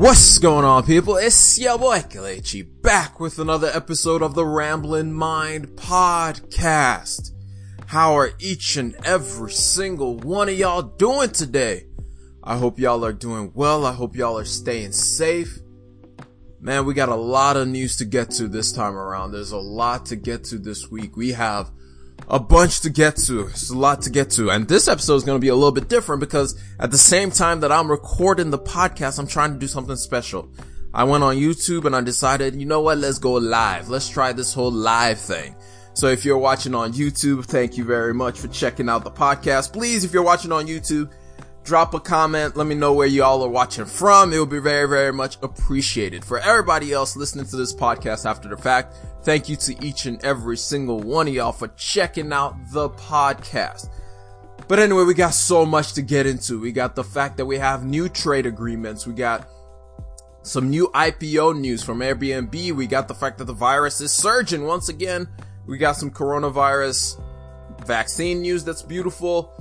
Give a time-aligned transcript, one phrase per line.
[0.00, 1.18] What's going on, people?
[1.18, 7.32] It's your boy Kelechi back with another episode of the Ramblin' Mind podcast.
[7.84, 11.84] How are each and every single one of y'all doing today?
[12.42, 13.84] I hope y'all are doing well.
[13.84, 15.58] I hope y'all are staying safe.
[16.62, 19.32] Man, we got a lot of news to get to this time around.
[19.32, 21.14] There's a lot to get to this week.
[21.14, 21.70] We have
[22.28, 23.46] a bunch to get to.
[23.46, 24.50] It's a lot to get to.
[24.50, 27.30] And this episode is going to be a little bit different because at the same
[27.30, 30.50] time that I'm recording the podcast, I'm trying to do something special.
[30.92, 32.98] I went on YouTube and I decided, you know what?
[32.98, 33.88] Let's go live.
[33.88, 35.54] Let's try this whole live thing.
[35.94, 39.72] So if you're watching on YouTube, thank you very much for checking out the podcast.
[39.72, 41.12] Please, if you're watching on YouTube,
[41.64, 42.56] drop a comment.
[42.56, 44.32] Let me know where y'all are watching from.
[44.32, 46.24] It will be very, very much appreciated.
[46.24, 50.22] For everybody else listening to this podcast after the fact, thank you to each and
[50.24, 53.88] every single one of y'all for checking out the podcast.
[54.68, 56.60] But anyway, we got so much to get into.
[56.60, 59.06] We got the fact that we have new trade agreements.
[59.06, 59.48] We got
[60.42, 62.72] some new IPO news from Airbnb.
[62.72, 65.28] We got the fact that the virus is surging once again.
[65.66, 67.20] We got some coronavirus
[67.84, 69.52] vaccine news that's beautiful.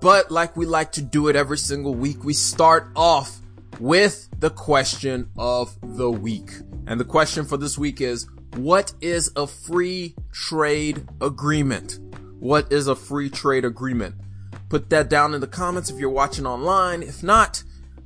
[0.00, 3.38] But like we like to do it every single week, we start off
[3.80, 6.50] with the question of the week.
[6.86, 11.98] And the question for this week is, what is a free trade agreement?
[12.38, 14.16] What is a free trade agreement?
[14.68, 17.02] Put that down in the comments if you're watching online.
[17.02, 17.62] If not,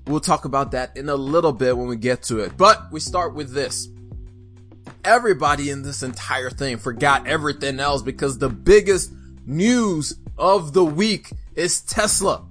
[0.06, 2.56] we'll talk about that in a little bit when we get to it.
[2.56, 3.88] But we start with this.
[5.04, 9.12] Everybody in this entire thing forgot everything else because the biggest
[9.46, 12.46] news of the week is Tesla.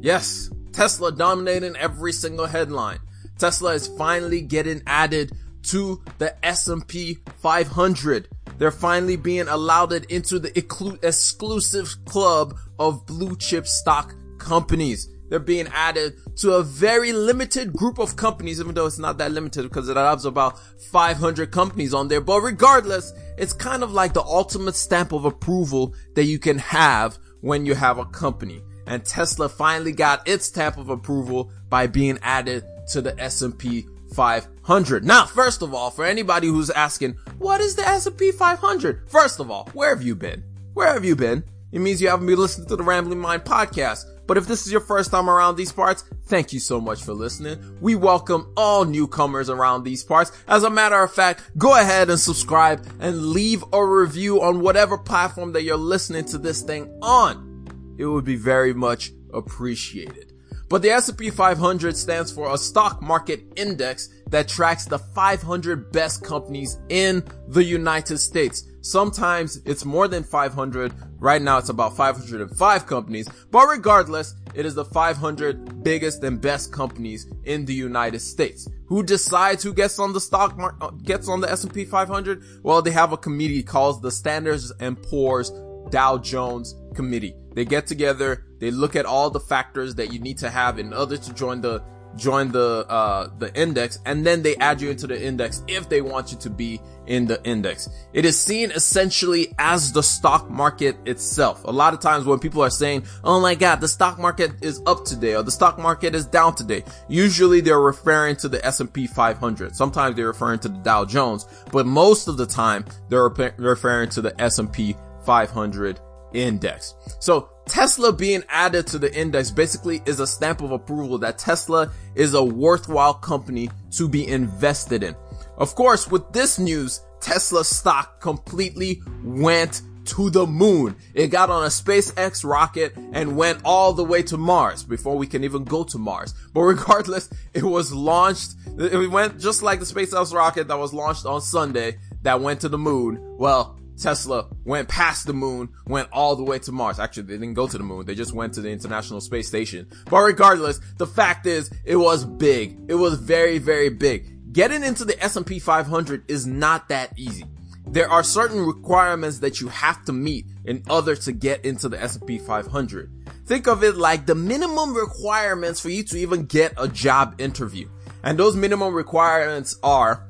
[0.00, 3.00] Yes, Tesla dominating every single headline.
[3.36, 5.32] Tesla is finally getting added
[5.64, 8.28] to the S&P 500.
[8.56, 10.56] They're finally being allowed into the
[11.02, 15.08] exclusive club of blue chip stock companies.
[15.28, 19.32] They're being added to a very limited group of companies, even though it's not that
[19.32, 20.60] limited because it has about
[20.92, 22.20] 500 companies on there.
[22.20, 27.18] But regardless, it's kind of like the ultimate stamp of approval that you can have
[27.40, 28.62] when you have a company.
[28.86, 35.04] And Tesla finally got its stamp of approval by being added to the S&P 500.
[35.04, 39.08] Now, first of all, for anybody who's asking, what is the S&P 500?
[39.10, 40.42] First of all, where have you been?
[40.74, 41.44] Where have you been?
[41.70, 44.04] It means you haven't been listening to the Rambling Mind podcast.
[44.28, 47.14] But if this is your first time around these parts, thank you so much for
[47.14, 47.78] listening.
[47.80, 50.30] We welcome all newcomers around these parts.
[50.46, 54.98] As a matter of fact, go ahead and subscribe and leave a review on whatever
[54.98, 57.96] platform that you're listening to this thing on.
[57.96, 60.27] It would be very much appreciated.
[60.68, 66.22] But the S&P 500 stands for a stock market index that tracks the 500 best
[66.22, 68.64] companies in the United States.
[68.82, 70.92] Sometimes it's more than 500.
[71.18, 73.28] Right now it's about 505 companies.
[73.50, 78.68] But regardless, it is the 500 biggest and best companies in the United States.
[78.86, 82.42] Who decides who gets on the stock market, uh, gets on the S&P 500?
[82.62, 85.50] Well, they have a committee called the Standards and Poor's
[85.90, 87.34] Dow Jones Committee.
[87.54, 90.92] They get together, they look at all the factors that you need to have in
[90.92, 91.82] order to join the
[92.16, 96.00] join the uh the index and then they add you into the index if they
[96.00, 97.88] want you to be in the index.
[98.12, 101.64] It is seen essentially as the stock market itself.
[101.64, 104.82] A lot of times when people are saying, "Oh my god, the stock market is
[104.86, 109.06] up today or the stock market is down today." Usually they're referring to the S&P
[109.06, 109.74] 500.
[109.74, 114.20] Sometimes they're referring to the Dow Jones, but most of the time they're referring to
[114.20, 114.94] the S&P
[115.24, 116.00] 500
[116.34, 116.94] index.
[117.20, 121.92] So Tesla being added to the index basically is a stamp of approval that Tesla
[122.14, 125.14] is a worthwhile company to be invested in.
[125.56, 130.96] Of course, with this news, Tesla stock completely went to the moon.
[131.14, 135.26] It got on a SpaceX rocket and went all the way to Mars before we
[135.26, 136.34] can even go to Mars.
[136.54, 138.54] But regardless, it was launched.
[138.78, 142.68] It went just like the SpaceX rocket that was launched on Sunday that went to
[142.68, 143.36] the moon.
[143.36, 146.98] Well, Tesla went past the moon, went all the way to Mars.
[146.98, 148.06] Actually, they didn't go to the moon.
[148.06, 149.88] They just went to the International Space Station.
[150.08, 152.78] But regardless, the fact is, it was big.
[152.88, 154.52] It was very, very big.
[154.52, 157.44] Getting into the S&P 500 is not that easy.
[157.86, 162.02] There are certain requirements that you have to meet in order to get into the
[162.02, 163.10] S&P 500.
[163.46, 167.88] Think of it like the minimum requirements for you to even get a job interview.
[168.22, 170.27] And those minimum requirements are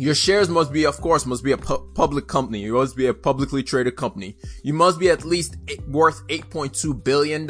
[0.00, 2.60] your shares must be, of course, must be a pu- public company.
[2.60, 4.34] You must be a publicly traded company.
[4.62, 7.46] You must be at least eight, worth $8.2 billion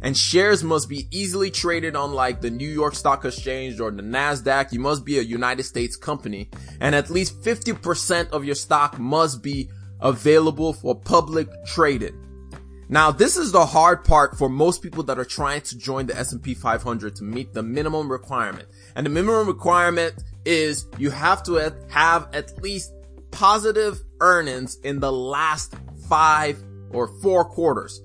[0.00, 4.04] and shares must be easily traded on like the New York Stock Exchange or the
[4.04, 4.70] NASDAQ.
[4.70, 6.48] You must be a United States company
[6.80, 9.68] and at least 50% of your stock must be
[10.00, 12.20] available for public trading.
[12.88, 16.16] Now, this is the hard part for most people that are trying to join the
[16.16, 18.68] S&P 500 to meet the minimum requirement.
[18.94, 21.54] And the minimum requirement is you have to
[21.88, 22.92] have at least
[23.30, 25.74] positive earnings in the last
[26.08, 26.62] five
[26.92, 28.02] or four quarters.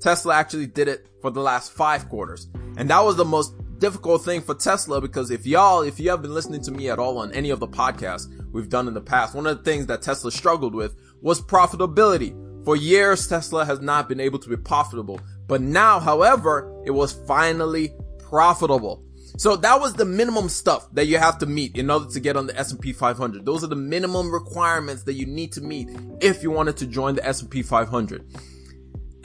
[0.00, 2.48] Tesla actually did it for the last five quarters.
[2.76, 6.22] And that was the most difficult thing for Tesla because if y'all, if you have
[6.22, 9.00] been listening to me at all on any of the podcasts we've done in the
[9.00, 12.34] past, one of the things that Tesla struggled with was profitability.
[12.64, 17.12] For years, Tesla has not been able to be profitable, but now, however, it was
[17.12, 19.05] finally profitable.
[19.36, 22.36] So that was the minimum stuff that you have to meet in order to get
[22.36, 23.44] on the S&P 500.
[23.44, 25.90] Those are the minimum requirements that you need to meet
[26.20, 28.24] if you wanted to join the S&P 500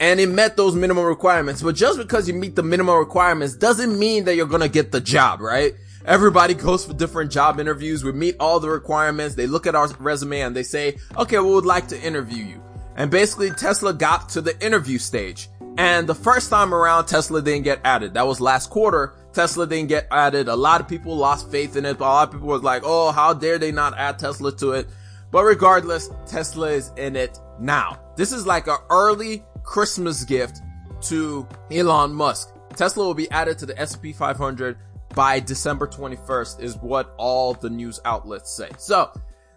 [0.02, 1.62] and it met those minimum requirements.
[1.62, 5.00] But just because you meet the minimum requirements doesn't mean that you're gonna get the
[5.00, 5.74] job, right?
[6.04, 8.02] Everybody goes for different job interviews.
[8.02, 9.36] We meet all the requirements.
[9.36, 12.62] They look at our resume and they say, okay, we would like to interview you.
[12.96, 15.48] And basically Tesla got to the interview stage.
[15.78, 18.14] And the first time around, Tesla didn't get added.
[18.14, 19.14] That was last quarter.
[19.32, 20.48] Tesla didn't get added.
[20.48, 21.98] A lot of people lost faith in it.
[21.98, 24.88] A lot of people was like, oh, how dare they not add Tesla to it?
[25.30, 27.98] But regardless, Tesla is in it now.
[28.16, 30.60] This is like an early Christmas gift
[31.02, 32.54] to Elon Musk.
[32.76, 34.76] Tesla will be added to the S&P 500
[35.14, 38.70] by December 21st is what all the news outlets say.
[38.78, 39.10] So,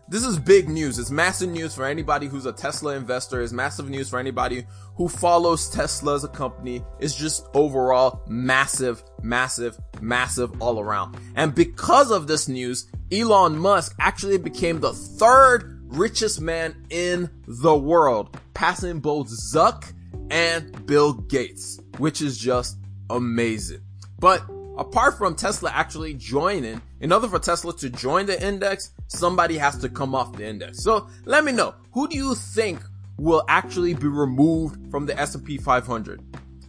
[0.08, 1.00] this is big news.
[1.00, 3.42] It's massive news for anybody who's a Tesla investor.
[3.42, 4.66] It's massive news for anybody
[4.96, 6.84] who follows Tesla as a company.
[7.00, 11.18] It's just overall massive, massive, massive all around.
[11.36, 17.76] And because of this news, Elon Musk actually became the third richest man in the
[17.76, 19.92] world, passing both Zuck
[20.30, 22.78] and Bill Gates, which is just
[23.10, 23.82] amazing.
[24.20, 24.44] But
[24.78, 29.78] apart from Tesla actually joining, in order for Tesla to join the index, somebody has
[29.80, 30.84] to come off the index.
[30.84, 32.80] So let me know, who do you think
[33.18, 36.22] will actually be removed from the S&P 500?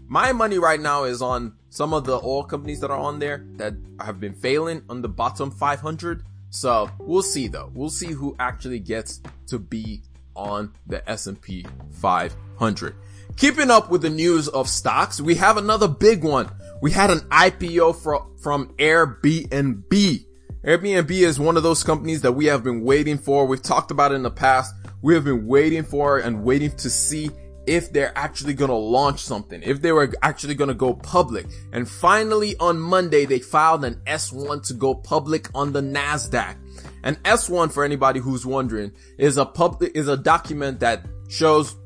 [0.09, 3.45] My money right now is on some of the oil companies that are on there
[3.57, 6.23] that have been failing on the bottom 500.
[6.51, 7.71] So we'll see though.
[7.75, 10.03] We'll see who actually gets to be
[10.37, 11.67] on the S&P
[12.01, 12.95] 500.
[13.37, 16.49] Keeping up with the news of stocks, we have another big one.
[16.81, 20.25] We had an IPO from, from Airbnb.
[20.65, 23.45] Airbnb is one of those companies that we have been waiting for.
[23.45, 24.75] We've talked about it in the past.
[25.03, 27.31] We have been waiting for and waiting to see
[27.67, 31.47] if they're actually going to launch something, if they were actually going to go public.
[31.73, 36.57] And finally on Monday, they filed an S1 to go public on the NASDAQ.
[37.03, 41.77] An S1 for anybody who's wondering is a public, is a document that shows,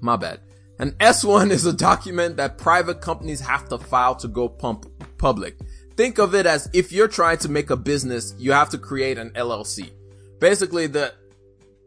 [0.00, 0.40] my bad,
[0.82, 4.86] an S1 is a document that private companies have to file to go pump
[5.16, 5.56] public.
[5.96, 9.16] Think of it as if you're trying to make a business, you have to create
[9.16, 9.92] an LLC.
[10.40, 11.14] Basically, the,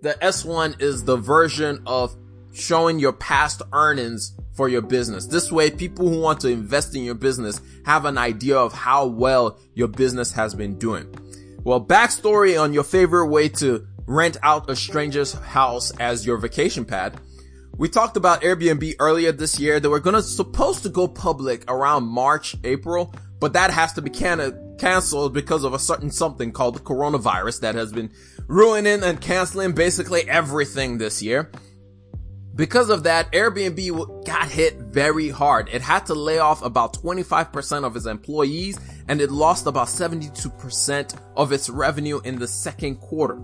[0.01, 2.15] the S1 is the version of
[2.53, 5.25] showing your past earnings for your business.
[5.25, 9.07] This way, people who want to invest in your business have an idea of how
[9.07, 11.13] well your business has been doing.
[11.65, 16.85] Well, backstory on your favorite way to rent out a stranger's house as your vacation
[16.85, 17.19] pad.
[17.77, 19.81] We talked about Airbnb earlier this year.
[19.81, 24.09] They were gonna supposed to go public around March, April, but that has to be
[24.09, 28.11] can- canceled because of a certain something called the coronavirus that has been
[28.47, 31.51] ruining and canceling basically everything this year.
[32.55, 35.67] Because of that, Airbnb got hit very hard.
[35.73, 38.79] It had to lay off about 25% of its employees
[39.09, 43.37] and it lost about 72% of its revenue in the second quarter.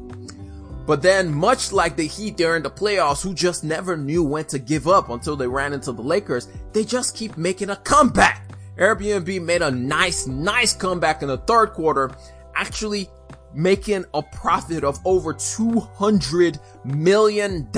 [0.91, 4.59] But then, much like the Heat during the playoffs, who just never knew when to
[4.59, 8.51] give up until they ran into the Lakers, they just keep making a comeback.
[8.77, 12.11] Airbnb made a nice, nice comeback in the third quarter,
[12.55, 13.09] actually
[13.53, 17.71] making a profit of over $200 million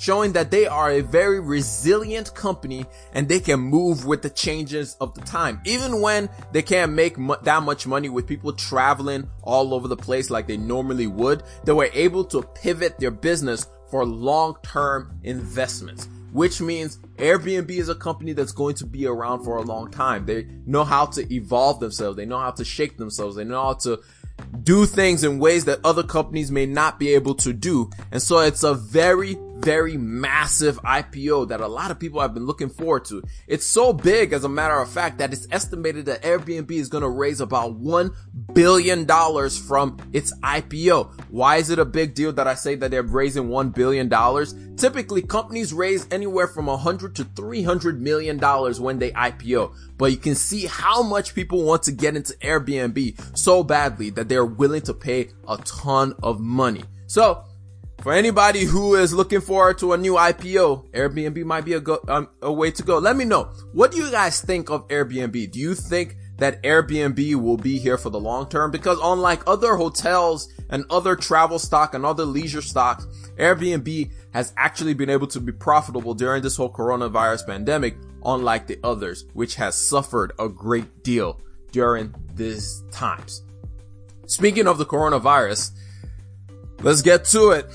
[0.00, 4.96] showing that they are a very resilient company and they can move with the changes
[4.98, 5.60] of the time.
[5.66, 9.96] Even when they can't make mu- that much money with people traveling all over the
[9.96, 16.08] place like they normally would, they were able to pivot their business for long-term investments.
[16.32, 20.24] Which means Airbnb is a company that's going to be around for a long time.
[20.24, 22.16] They know how to evolve themselves.
[22.16, 23.36] They know how to shake themselves.
[23.36, 24.00] They know how to
[24.62, 27.90] do things in ways that other companies may not be able to do.
[28.12, 32.46] And so it's a very, very massive IPO that a lot of people have been
[32.46, 33.22] looking forward to.
[33.46, 37.02] It's so big, as a matter of fact, that it's estimated that Airbnb is going
[37.02, 38.14] to raise about $1
[38.54, 41.12] billion from its IPO.
[41.30, 44.08] Why is it a big deal that I say that they're raising $1 billion?
[44.76, 49.74] Typically, companies raise anywhere from 100 to 300 million dollars when they IPO.
[49.98, 54.28] But you can see how much people want to get into Airbnb so badly that
[54.28, 56.82] they're willing to pay a ton of money.
[57.06, 57.44] So,
[58.02, 61.98] For anybody who is looking forward to a new IPO, Airbnb might be a go,
[62.08, 62.96] um, a way to go.
[62.96, 63.50] Let me know.
[63.74, 65.50] What do you guys think of Airbnb?
[65.50, 68.70] Do you think that Airbnb will be here for the long term?
[68.70, 74.94] Because unlike other hotels and other travel stock and other leisure stocks, Airbnb has actually
[74.94, 79.74] been able to be profitable during this whole coronavirus pandemic, unlike the others, which has
[79.74, 81.38] suffered a great deal
[81.70, 83.42] during these times.
[84.24, 85.72] Speaking of the coronavirus,
[86.80, 87.70] let's get to it.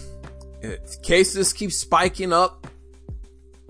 [1.03, 2.67] Cases keep spiking up.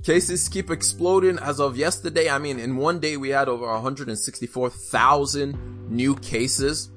[0.03, 2.29] Cases keep exploding as of yesterday.
[2.29, 6.91] I mean, in one day we had over 164,000 new cases.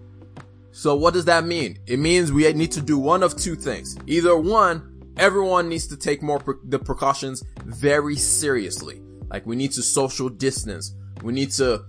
[0.72, 1.78] So what does that mean?
[1.86, 3.96] It means we need to do one of two things.
[4.06, 9.02] Either one, everyone needs to take more pre- the precautions very seriously.
[9.28, 10.94] Like we need to social distance.
[11.22, 11.84] We need to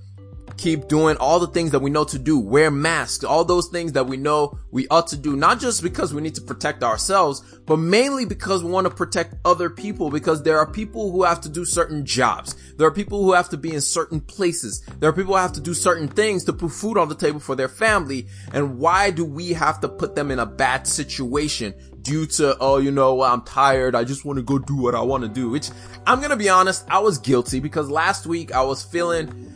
[0.60, 3.94] keep doing all the things that we know to do, wear masks, all those things
[3.94, 7.42] that we know we ought to do, not just because we need to protect ourselves,
[7.66, 11.40] but mainly because we want to protect other people because there are people who have
[11.40, 12.56] to do certain jobs.
[12.76, 14.82] There are people who have to be in certain places.
[15.00, 17.40] There are people who have to do certain things to put food on the table
[17.40, 18.28] for their family.
[18.52, 22.78] And why do we have to put them in a bad situation due to, oh,
[22.78, 23.96] you know, I'm tired.
[23.96, 25.70] I just want to go do what I want to do, which
[26.06, 26.86] I'm going to be honest.
[26.90, 29.49] I was guilty because last week I was feeling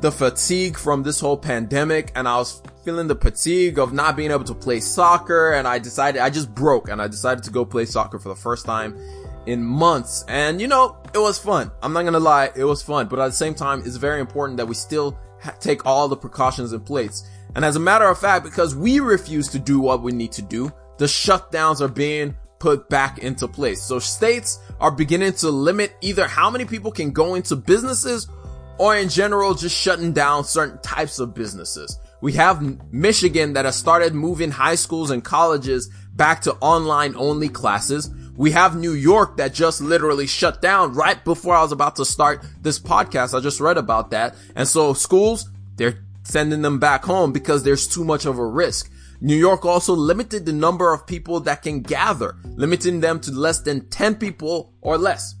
[0.00, 4.30] the fatigue from this whole pandemic and I was feeling the fatigue of not being
[4.30, 7.64] able to play soccer and I decided, I just broke and I decided to go
[7.64, 8.98] play soccer for the first time
[9.46, 10.24] in months.
[10.28, 11.70] And you know, it was fun.
[11.82, 14.58] I'm not gonna lie, it was fun, but at the same time, it's very important
[14.58, 17.28] that we still ha- take all the precautions in place.
[17.54, 20.42] And as a matter of fact, because we refuse to do what we need to
[20.42, 23.82] do, the shutdowns are being put back into place.
[23.82, 28.28] So states are beginning to limit either how many people can go into businesses
[28.78, 31.98] or in general just shutting down certain types of businesses.
[32.20, 37.48] We have Michigan that has started moving high schools and colleges back to online only
[37.48, 38.10] classes.
[38.36, 42.04] We have New York that just literally shut down right before I was about to
[42.04, 43.36] start this podcast.
[43.36, 44.34] I just read about that.
[44.54, 48.90] And so schools, they're sending them back home because there's too much of a risk.
[49.20, 53.60] New York also limited the number of people that can gather, limiting them to less
[53.60, 55.34] than 10 people or less.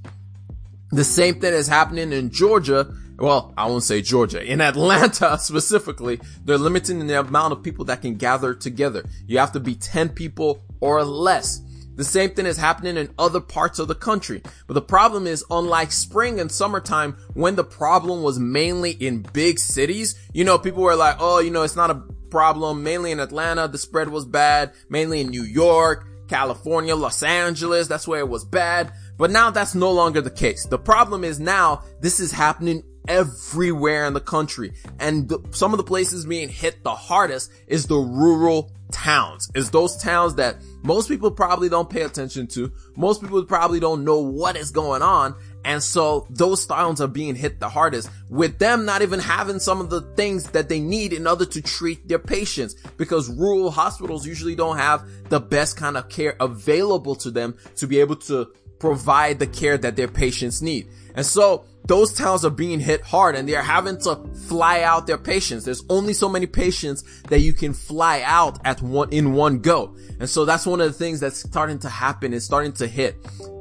[0.92, 4.42] The same thing is happening in Georgia well, I won't say Georgia.
[4.42, 9.04] In Atlanta specifically, they're limiting the amount of people that can gather together.
[9.26, 11.62] You have to be 10 people or less.
[11.96, 14.42] The same thing is happening in other parts of the country.
[14.66, 19.58] But the problem is, unlike spring and summertime, when the problem was mainly in big
[19.58, 22.82] cities, you know, people were like, oh, you know, it's not a problem.
[22.82, 24.72] Mainly in Atlanta, the spread was bad.
[24.90, 28.92] Mainly in New York, California, Los Angeles, that's where it was bad.
[29.16, 30.66] But now that's no longer the case.
[30.66, 34.72] The problem is now this is happening everywhere in the country.
[34.98, 39.50] And the, some of the places being hit the hardest is the rural towns.
[39.54, 42.72] Is those towns that most people probably don't pay attention to.
[42.96, 45.34] Most people probably don't know what is going on.
[45.64, 49.80] And so those towns are being hit the hardest with them not even having some
[49.80, 54.24] of the things that they need in order to treat their patients because rural hospitals
[54.24, 58.46] usually don't have the best kind of care available to them to be able to
[58.78, 60.86] provide the care that their patients need.
[61.16, 64.16] And so those towns are being hit hard and they're having to
[64.48, 65.64] fly out their patients.
[65.64, 69.96] There's only so many patients that you can fly out at one, in one go.
[70.18, 73.16] And so that's one of the things that's starting to happen is starting to hit.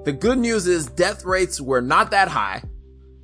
[0.05, 2.63] The good news is death rates were not that high,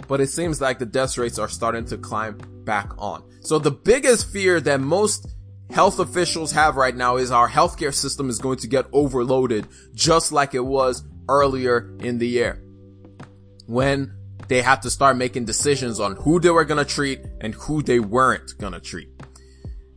[0.07, 3.23] but it seems like the death rates are starting to climb back on.
[3.41, 5.27] So the biggest fear that most
[5.71, 10.31] health officials have right now is our healthcare system is going to get overloaded just
[10.31, 12.61] like it was earlier in the year
[13.67, 14.13] when
[14.51, 18.01] they had to start making decisions on who they were to treat and who they
[18.01, 19.07] weren't to treat.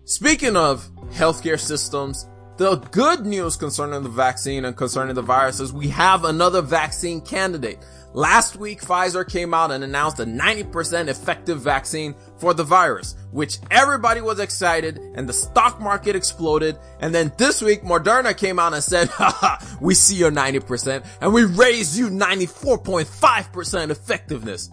[0.04, 5.72] Speaking of healthcare systems, the good news concerning the vaccine and concerning the virus is
[5.72, 7.84] we have another vaccine candidate.
[8.16, 13.58] Last week, Pfizer came out and announced a 90% effective vaccine for the virus, which
[13.72, 16.78] everybody was excited and the stock market exploded.
[17.00, 21.34] And then this week, Moderna came out and said, haha, we see your 90% and
[21.34, 24.70] we raise you 94.5% effectiveness.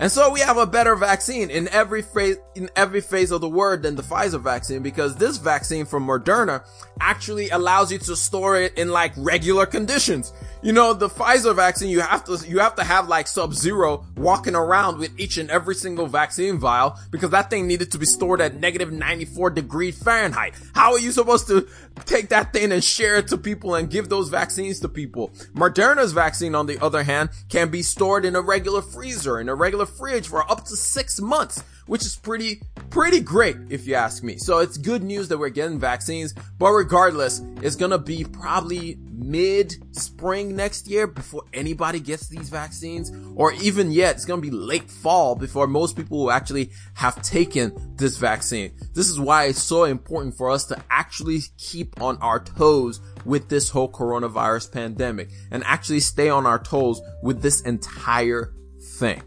[0.00, 3.48] And so we have a better vaccine in every phase, in every phase of the
[3.48, 6.64] word than the Pfizer vaccine because this vaccine from Moderna
[7.00, 10.32] actually allows you to store it in like regular conditions.
[10.62, 14.54] You know, the Pfizer vaccine, you have to, you have to have like Sub-Zero walking
[14.54, 18.40] around with each and every single vaccine vial because that thing needed to be stored
[18.40, 20.54] at negative 94 degree Fahrenheit.
[20.74, 21.68] How are you supposed to
[22.04, 25.30] take that thing and share it to people and give those vaccines to people?
[25.54, 29.54] Moderna's vaccine, on the other hand, can be stored in a regular freezer, in a
[29.54, 34.22] regular fridge for up to six months, which is pretty pretty great if you ask
[34.22, 34.38] me.
[34.38, 39.74] So it's good news that we're getting vaccines, but regardless, it's gonna be probably mid
[39.96, 44.90] spring next year before anybody gets these vaccines, or even yet, it's gonna be late
[44.90, 48.72] fall before most people will actually have taken this vaccine.
[48.94, 53.48] This is why it's so important for us to actually keep on our toes with
[53.48, 58.54] this whole coronavirus pandemic and actually stay on our toes with this entire
[58.98, 59.22] thing.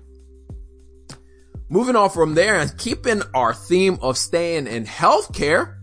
[1.72, 5.78] Moving on from there and keeping our theme of staying in healthcare,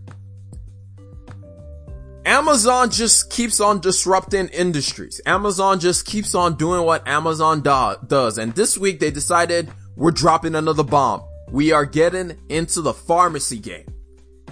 [2.27, 5.19] Amazon just keeps on disrupting industries.
[5.25, 8.37] Amazon just keeps on doing what Amazon do- does.
[8.37, 11.23] And this week they decided we're dropping another bomb.
[11.49, 13.87] We are getting into the pharmacy game.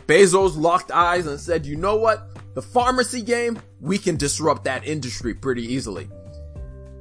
[0.08, 2.32] Bezos locked eyes and said, you know what?
[2.56, 6.10] The pharmacy game, we can disrupt that industry pretty easily.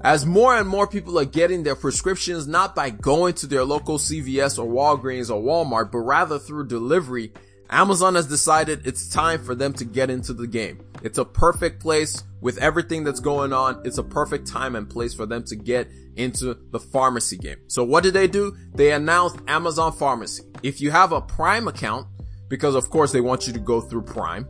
[0.02, 3.98] As more and more people are getting their prescriptions not by going to their local
[3.98, 7.32] CVS or Walgreens or Walmart, but rather through delivery,
[7.70, 10.80] Amazon has decided it's time for them to get into the game.
[11.02, 13.82] It's a perfect place with everything that's going on.
[13.84, 17.58] It's a perfect time and place for them to get into the pharmacy game.
[17.66, 18.56] So what did they do?
[18.74, 20.44] They announced Amazon Pharmacy.
[20.62, 22.06] If you have a Prime account,
[22.48, 24.48] because of course they want you to go through Prime,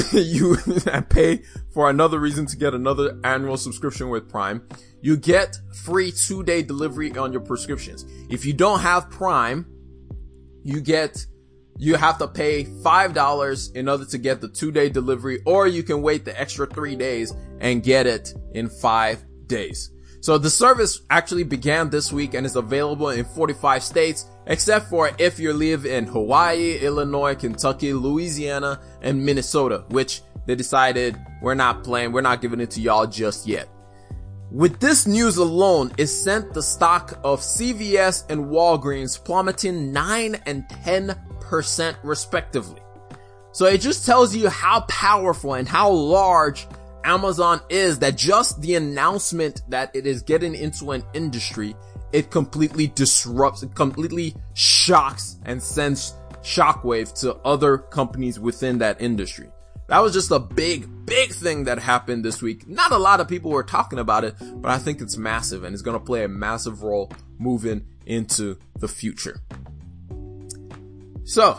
[0.12, 0.56] you
[1.08, 4.66] pay for another reason to get another annual subscription with Prime.
[5.00, 8.04] You get free two day delivery on your prescriptions.
[8.30, 9.66] If you don't have Prime,
[10.62, 11.26] you get,
[11.78, 15.82] you have to pay $5 in order to get the two day delivery, or you
[15.82, 19.90] can wait the extra three days and get it in five days.
[20.20, 25.10] So the service actually began this week and is available in 45 states, except for
[25.18, 31.84] if you live in Hawaii, Illinois, Kentucky, Louisiana, and Minnesota, which they decided we're not
[31.84, 33.68] playing, we're not giving it to y'all just yet.
[34.50, 40.68] With this news alone, it sent the stock of CVS and Walgreens plummeting 9 and
[40.68, 42.82] 10% respectively.
[43.52, 46.66] So it just tells you how powerful and how large
[47.04, 51.74] Amazon is that just the announcement that it is getting into an industry,
[52.12, 59.48] it completely disrupts, it completely shocks and sends shockwave to other companies within that industry.
[59.88, 62.66] That was just a big, big thing that happened this week.
[62.68, 65.74] Not a lot of people were talking about it, but I think it's massive and
[65.74, 69.40] it's going to play a massive role moving into the future.
[71.24, 71.58] So,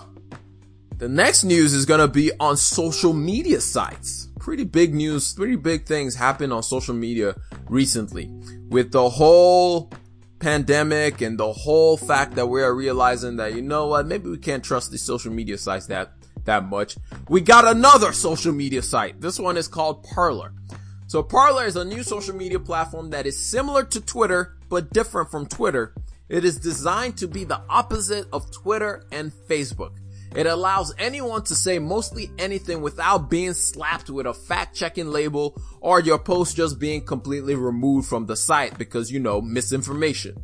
[0.98, 5.56] the next news is going to be on social media sites pretty big news, pretty
[5.56, 7.34] big things happened on social media
[7.70, 8.30] recently
[8.70, 9.90] with the whole
[10.44, 14.38] pandemic and the whole fact that we are realizing that, you know what, maybe we
[14.38, 16.12] can't trust these social media sites that,
[16.44, 16.98] that much.
[17.30, 19.22] We got another social media site.
[19.22, 20.54] This one is called Parler.
[21.08, 25.32] So Parler is a new social media platform that is similar to Twitter, but different
[25.32, 25.96] from Twitter.
[26.28, 29.92] It is designed to be the opposite of Twitter and Facebook.
[30.36, 35.56] It allows anyone to say mostly anything without being slapped with a fact checking label
[35.80, 40.42] or your post just being completely removed from the site because, you know, misinformation.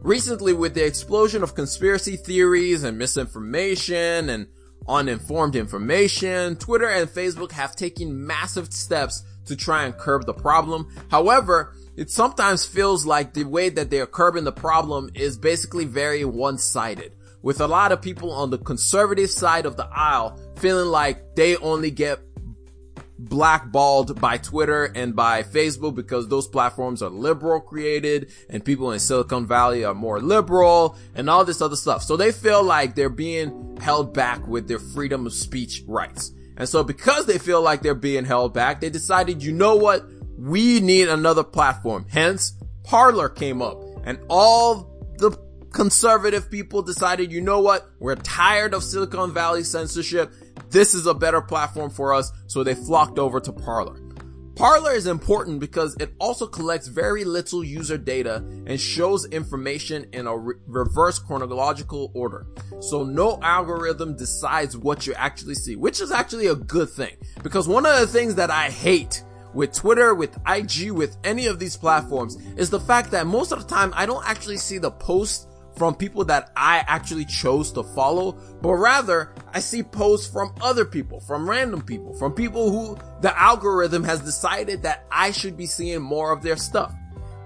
[0.00, 4.48] Recently, with the explosion of conspiracy theories and misinformation and
[4.88, 10.88] uninformed information, Twitter and Facebook have taken massive steps to try and curb the problem.
[11.10, 15.84] However, it sometimes feels like the way that they are curbing the problem is basically
[15.84, 20.88] very one-sided with a lot of people on the conservative side of the aisle feeling
[20.88, 22.20] like they only get
[23.18, 29.00] blackballed by Twitter and by Facebook because those platforms are liberal created and people in
[29.00, 32.02] Silicon Valley are more liberal and all this other stuff.
[32.02, 36.32] So they feel like they're being held back with their freedom of speech rights.
[36.56, 40.04] And so because they feel like they're being held back, they decided, you know what?
[40.36, 42.06] We need another platform.
[42.08, 44.97] Hence, Parler came up and all
[45.78, 47.88] conservative people decided, you know what?
[48.00, 50.32] We're tired of Silicon Valley censorship.
[50.70, 52.32] This is a better platform for us.
[52.48, 54.00] So they flocked over to Parler.
[54.56, 60.26] Parler is important because it also collects very little user data and shows information in
[60.26, 62.44] a re- reverse chronological order.
[62.80, 67.16] So no algorithm decides what you actually see, which is actually a good thing.
[67.44, 69.22] Because one of the things that I hate
[69.54, 73.60] with Twitter, with IG, with any of these platforms is the fact that most of
[73.60, 75.47] the time I don't actually see the post
[75.78, 80.84] from people that I actually chose to follow, but rather I see posts from other
[80.84, 85.66] people, from random people, from people who the algorithm has decided that I should be
[85.66, 86.92] seeing more of their stuff.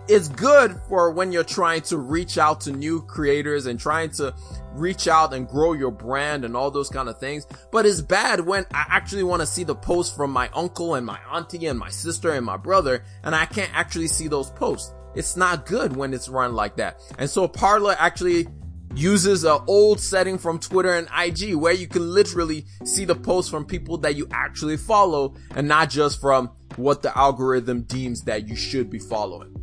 [0.08, 4.34] It's good for when you're trying to reach out to new creators and trying to
[4.72, 7.46] reach out and grow your brand and all those kind of things.
[7.70, 11.06] But it's bad when I actually want to see the posts from my uncle and
[11.06, 14.92] my auntie and my sister and my brother and I can't actually see those posts.
[15.14, 17.00] It's not good when it's run like that.
[17.18, 18.46] And so Parler actually
[18.94, 23.50] uses an old setting from Twitter and IG where you can literally see the posts
[23.50, 28.48] from people that you actually follow and not just from what the algorithm deems that
[28.48, 29.54] you should be following.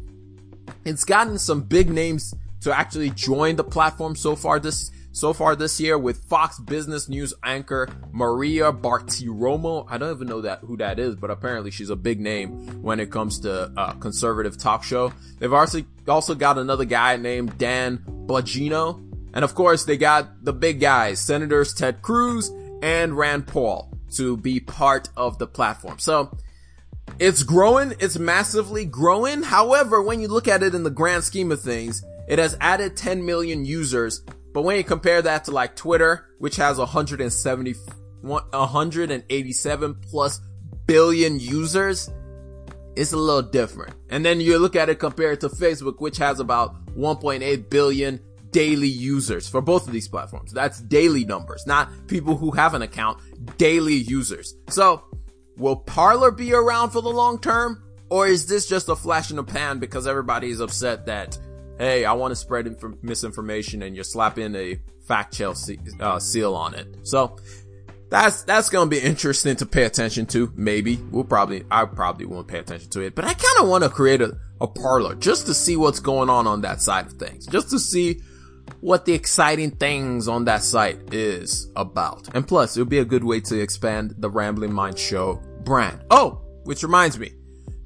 [0.86, 5.56] It's gotten some big names to actually join the platform so far this so far
[5.56, 9.86] this year with Fox Business News anchor Maria Bartiromo.
[9.90, 13.00] I don't even know that who that is, but apparently she's a big name when
[13.00, 15.12] it comes to uh, conservative talk show.
[15.40, 19.00] They've also also got another guy named Dan Bongino,
[19.34, 24.38] and of course they got the big guys, Senators Ted Cruz and Rand Paul, to
[24.38, 26.00] be part of the platform.
[26.00, 26.38] So
[27.20, 27.96] it's growing.
[28.00, 29.44] It's massively growing.
[29.44, 32.96] However, when you look at it in the grand scheme of things, it has added
[32.96, 34.24] 10 million users.
[34.54, 37.76] But when you compare that to like Twitter, which has 170,
[38.22, 40.42] 187 plus
[40.86, 42.10] billion users,
[42.96, 43.96] it's a little different.
[44.10, 48.20] And then you look at it compared to Facebook, which has about 1.8 billion
[48.52, 50.52] daily users for both of these platforms.
[50.52, 53.20] That's daily numbers, not people who have an account,
[53.58, 54.56] daily users.
[54.70, 55.04] So
[55.60, 57.84] Will Parler be around for the long term?
[58.10, 61.38] Or is this just a flash in the pan because everybody is upset that,
[61.80, 65.56] hey, I want to spread inf- misinformation and you're slapping a fact check
[66.00, 67.08] uh, seal on it.
[67.08, 67.38] So
[68.10, 70.52] that's, that's going to be interesting to pay attention to.
[70.56, 73.84] Maybe we'll probably, I probably won't pay attention to it, but I kind of want
[73.84, 77.14] to create a, a Parler just to see what's going on on that side of
[77.14, 78.22] things, just to see
[78.82, 82.30] what the exciting things on that site is about.
[82.36, 86.02] And plus, it would be a good way to expand the Rambling Mind show brand.
[86.12, 87.32] Oh, which reminds me,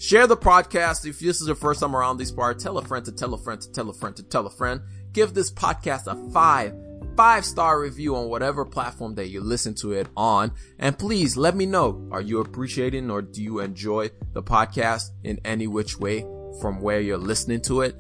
[0.04, 1.06] share the podcast.
[1.06, 3.38] If this is your first time around these parts, tell a friend to tell a
[3.38, 4.82] friend to tell a friend to tell a friend.
[5.14, 6.74] Give this podcast a five,
[7.16, 10.52] five star review on whatever platform that you listen to it on.
[10.78, 15.40] And please let me know, are you appreciating or do you enjoy the podcast in
[15.46, 16.22] any which way
[16.60, 17.96] from where you're listening to it?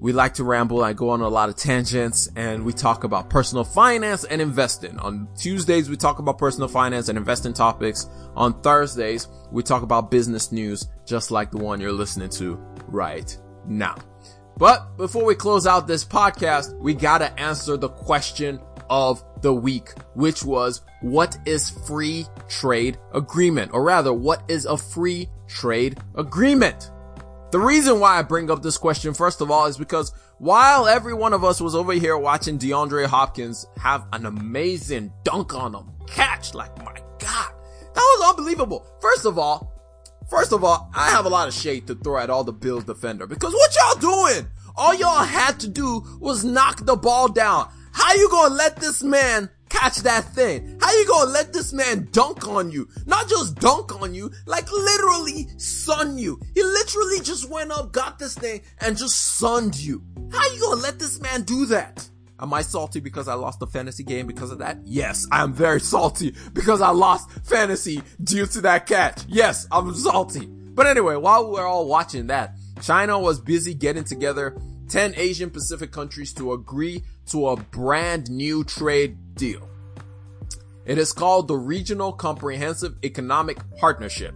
[0.00, 0.84] We like to ramble.
[0.84, 4.96] I go on a lot of tangents and we talk about personal finance and investing.
[5.00, 8.08] On Tuesdays, we talk about personal finance and investing topics.
[8.36, 12.54] On Thursdays, we talk about business news, just like the one you're listening to
[12.86, 13.96] right now.
[14.56, 19.90] But before we close out this podcast, we gotta answer the question of the week,
[20.14, 23.72] which was, what is free trade agreement?
[23.74, 26.90] Or rather, what is a free trade agreement?
[27.50, 31.14] The reason why I bring up this question, first of all, is because while every
[31.14, 35.90] one of us was over here watching DeAndre Hopkins have an amazing dunk on him,
[36.06, 37.52] catch, like, my God,
[37.94, 38.86] that was unbelievable.
[39.00, 39.72] First of all,
[40.30, 42.84] first of all, I have a lot of shade to throw at all the Bills
[42.84, 44.46] defender because what y'all doing?
[44.76, 47.68] All y'all had to do was knock the ball down.
[47.92, 50.78] How you gonna let this man catch that thing.
[50.80, 52.88] How you gonna let this man dunk on you?
[53.06, 56.40] Not just dunk on you, like literally sun you.
[56.54, 60.02] He literally just went up, got this thing, and just sunned you.
[60.32, 62.08] How you gonna let this man do that?
[62.40, 64.78] Am I salty because I lost the fantasy game because of that?
[64.84, 69.24] Yes, I am very salty because I lost fantasy due to that catch.
[69.26, 70.46] Yes, I'm salty.
[70.46, 74.56] But anyway, while we're all watching that, China was busy getting together
[74.88, 79.68] 10 Asian Pacific countries to agree to a brand new trade deal.
[80.84, 84.34] It is called the Regional Comprehensive Economic Partnership.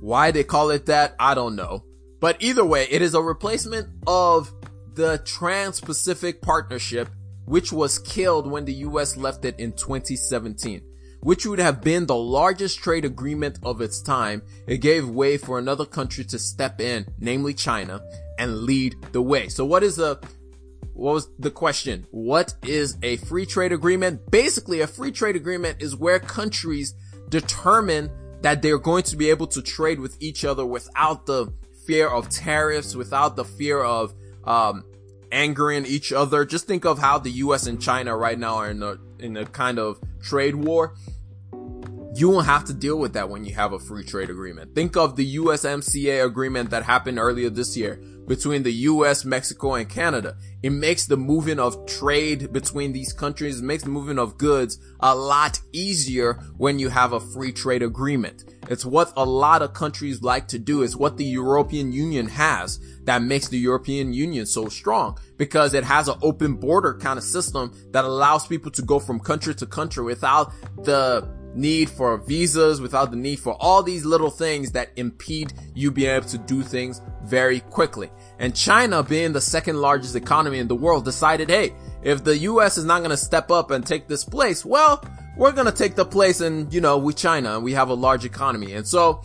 [0.00, 1.84] Why they call it that, I don't know.
[2.20, 4.52] But either way, it is a replacement of
[4.94, 7.08] the Trans-Pacific Partnership,
[7.44, 10.82] which was killed when the US left it in 2017
[11.24, 15.58] which would have been the largest trade agreement of its time, it gave way for
[15.58, 17.98] another country to step in, namely China,
[18.38, 19.48] and lead the way.
[19.48, 20.20] So what is the
[20.94, 22.06] what was the question?
[22.12, 24.30] What is a free trade agreement?
[24.30, 26.94] Basically, a free trade agreement is where countries
[27.28, 28.10] determine
[28.42, 31.52] that they're going to be able to trade with each other without the
[31.84, 34.84] fear of tariffs, without the fear of um,
[35.32, 36.44] angering each other.
[36.44, 37.66] Just think of how the U.S.
[37.66, 40.94] and China right now are in a in a kind of trade war.
[42.14, 44.76] You won't have to deal with that when you have a free trade agreement.
[44.76, 49.88] Think of the USMCA agreement that happened earlier this year between the US, Mexico, and
[49.88, 50.36] Canada.
[50.62, 55.14] It makes the moving of trade between these countries, makes the moving of goods a
[55.14, 58.44] lot easier when you have a free trade agreement.
[58.68, 60.82] It's what a lot of countries like to do.
[60.82, 65.84] It's what the European Union has that makes the European Union so strong because it
[65.84, 69.66] has an open border kind of system that allows people to go from country to
[69.66, 70.52] country without
[70.84, 75.90] the need for visas, without the need for all these little things that impede you
[75.90, 78.10] being able to do things very quickly.
[78.38, 82.76] And China being the second largest economy in the world decided, hey, if the US
[82.76, 85.04] is not going to step up and take this place, well,
[85.36, 87.94] we're going to take the place and, you know, we China and we have a
[87.94, 88.74] large economy.
[88.74, 89.22] And so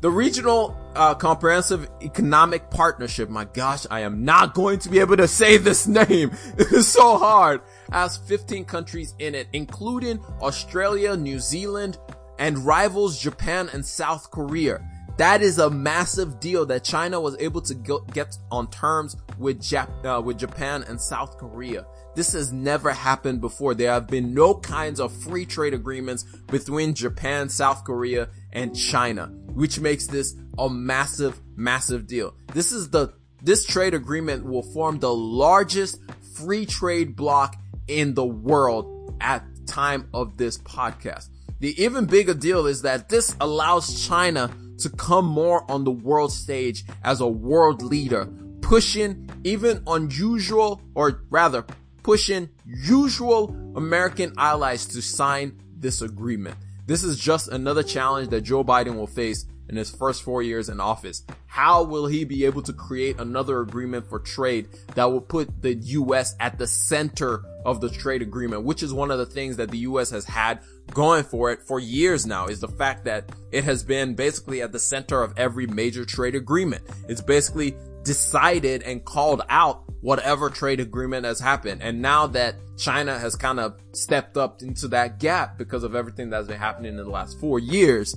[0.00, 3.28] The regional uh, comprehensive economic partnership.
[3.28, 6.30] My gosh, I am not going to be able to say this name.
[6.58, 7.60] It is so hard.
[7.92, 11.98] Has 15 countries in it, including Australia, New Zealand,
[12.38, 14.80] and rivals Japan and South Korea.
[15.18, 19.90] That is a massive deal that China was able to get on terms with, Jap-
[20.06, 21.84] uh, with Japan and South Korea.
[22.14, 23.74] This has never happened before.
[23.74, 29.26] There have been no kinds of free trade agreements between Japan, South Korea, and China,
[29.54, 32.34] which makes this a massive, massive deal.
[32.52, 36.00] This is the, this trade agreement will form the largest
[36.34, 41.28] free trade bloc in the world at time of this podcast.
[41.60, 46.32] The even bigger deal is that this allows China to come more on the world
[46.32, 48.26] stage as a world leader,
[48.62, 51.64] pushing even unusual, or rather
[52.02, 56.56] pushing usual American allies to sign this agreement.
[56.86, 60.68] This is just another challenge that Joe Biden will face in his first four years
[60.68, 61.22] in office.
[61.46, 65.74] How will he be able to create another agreement for trade that will put the
[65.74, 69.70] US at the center of the trade agreement, which is one of the things that
[69.70, 70.60] the US has had
[70.92, 74.72] going for it for years now is the fact that it has been basically at
[74.72, 76.82] the center of every major trade agreement.
[77.08, 81.82] It's basically decided and called out whatever trade agreement has happened.
[81.82, 86.30] And now that China has kind of stepped up into that gap because of everything
[86.30, 88.16] that's been happening in the last four years,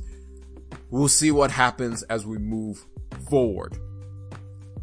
[0.89, 2.85] we'll see what happens as we move
[3.29, 3.77] forward.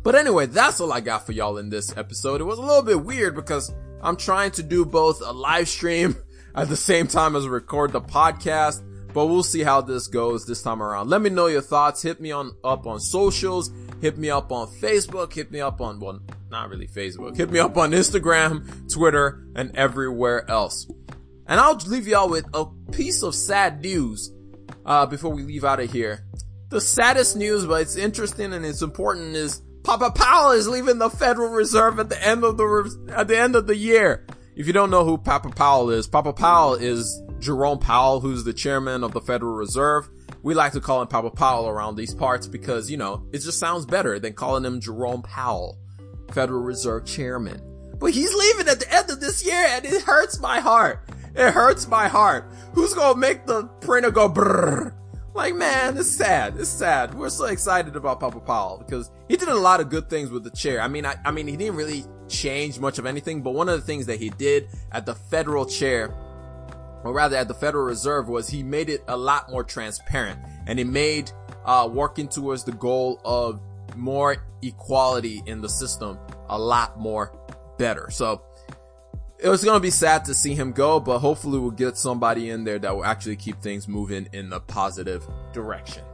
[0.02, 2.40] But anyway, that's all I got for y'all in this episode.
[2.40, 6.16] It was a little bit weird because I'm trying to do both a live stream
[6.54, 8.82] at the same time as record the podcast,
[9.12, 11.08] but we'll see how this goes this time around.
[11.08, 12.02] Let me know your thoughts.
[12.02, 13.70] Hit me on up on socials.
[14.00, 15.32] Hit me up on Facebook.
[15.32, 16.20] Hit me up on, well,
[16.50, 17.36] not really Facebook.
[17.36, 20.90] Hit me up on Instagram, Twitter, and everywhere else.
[21.46, 24.32] And I'll leave y'all with a piece of sad news,
[24.86, 26.24] uh, before we leave out of here.
[26.68, 31.10] The saddest news, but it's interesting and it's important is Papa Powell is leaving the
[31.10, 34.26] Federal Reserve at the end of the, at the end of the year.
[34.54, 38.52] If you don't know who Papa Powell is, Papa Powell is Jerome Powell, who's the
[38.52, 40.08] chairman of the Federal Reserve.
[40.42, 43.58] We like to call him Papa Powell around these parts because, you know, it just
[43.58, 45.78] sounds better than calling him Jerome Powell,
[46.32, 47.60] Federal Reserve Chairman.
[47.98, 51.08] But he's leaving at the end of this year and it hurts my heart.
[51.34, 52.50] It hurts my heart.
[52.74, 54.94] Who's gonna make the printer go brrr?
[55.32, 56.58] Like, man, it's sad.
[56.58, 57.14] It's sad.
[57.14, 60.44] We're so excited about Papa Powell because he did a lot of good things with
[60.44, 60.80] the chair.
[60.80, 63.78] I mean, I, I mean, he didn't really change much of anything, but one of
[63.78, 66.14] the things that he did at the federal chair
[67.04, 70.78] or rather at the Federal Reserve was he made it a lot more transparent and
[70.78, 71.30] he made
[71.64, 73.60] uh, working towards the goal of
[73.96, 77.36] more equality in the system a lot more
[77.78, 78.10] better.
[78.10, 78.42] So
[79.38, 82.50] it was going to be sad to see him go, but hopefully we'll get somebody
[82.50, 86.04] in there that will actually keep things moving in a positive direction.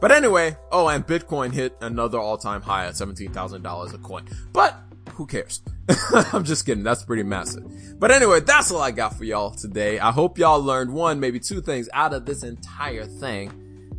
[0.00, 4.26] But anyway, oh, and Bitcoin hit another all time high at $17,000 a coin.
[4.52, 4.76] But
[5.12, 5.60] who cares?
[6.32, 6.84] I'm just kidding.
[6.84, 7.98] That's pretty massive.
[7.98, 9.98] But anyway, that's all I got for y'all today.
[9.98, 13.48] I hope y'all learned one, maybe two things out of this entire thing.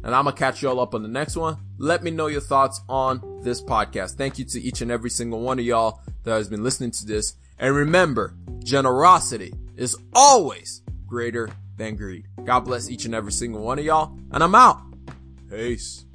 [0.03, 1.57] And I'm gonna catch y'all up on the next one.
[1.77, 4.15] Let me know your thoughts on this podcast.
[4.15, 7.05] Thank you to each and every single one of y'all that has been listening to
[7.05, 7.35] this.
[7.57, 12.27] And remember, generosity is always greater than greed.
[12.45, 14.17] God bless each and every single one of y'all.
[14.31, 14.81] And I'm out.
[15.49, 16.05] Peace.